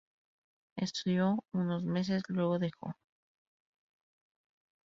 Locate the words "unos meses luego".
1.51-2.57